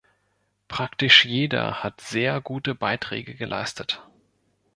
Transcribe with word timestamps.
Praktisch 0.67 1.25
jeder 1.25 1.83
hat 1.83 2.01
sehr 2.01 2.41
gute 2.41 2.73
Beiträge 2.73 3.35
geleistet. 3.35 4.01